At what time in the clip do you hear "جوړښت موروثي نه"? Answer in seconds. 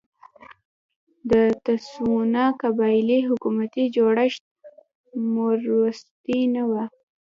3.95-6.63